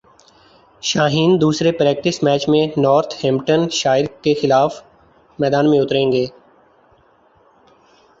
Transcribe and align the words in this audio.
شاہین 0.83 1.35
دوسرے 1.41 1.71
practice 1.71 2.21
match 2.23 2.47
میں 2.49 2.65
north 2.77 3.13
Hampton 3.25 3.67
shire 3.71 4.05
کیخلاف 4.21 4.81
میدان 5.39 5.69
میں 5.69 5.79
اتریں 5.79 6.11
گے 6.11 6.25